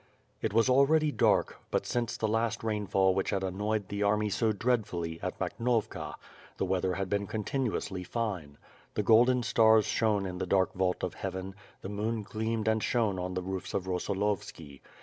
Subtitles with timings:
[0.41, 4.51] It was already dark but, since the last rainfall which had annoyed the army so
[4.51, 6.15] dreadfully, at Makhnovka,
[6.57, 8.57] the weather had been continuously fine.
[8.95, 11.53] The golden stars shone in the dark vault of heaven,
[11.83, 14.81] the moon gleamed and shone on the roofs of Rosolovski.